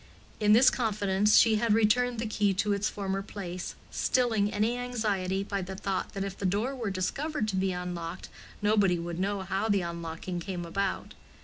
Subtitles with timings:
[0.39, 5.43] In this confidence she had returned the key to its former place, stilling any anxiety
[5.43, 8.27] by the thought that if the door were discovered to be unlocked
[8.63, 11.13] nobody would know how the unlocking came about.